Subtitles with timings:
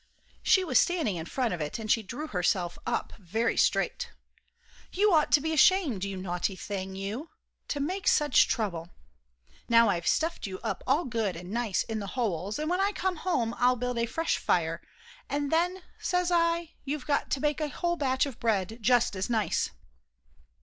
[0.41, 4.09] She was standing in front of it, and she drew herself up very straight.
[4.91, 7.29] "You ought to be ashamed, you naughty thing, you!
[7.67, 8.89] to make such trouble.
[9.69, 12.93] Now I've stuffed you up all good and nice in the holes, and when I
[12.93, 14.81] come home I'll build a fresh fire,
[15.29, 19.29] and then, says I, you've got to bake a whole batch of bread just as
[19.29, 19.69] nice!"